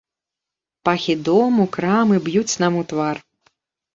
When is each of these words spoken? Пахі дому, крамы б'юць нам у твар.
Пахі 0.87 1.15
дому, 1.27 1.67
крамы 1.77 2.15
б'юць 2.27 2.57
нам 2.65 2.79
у 2.79 2.81
твар. 2.95 3.15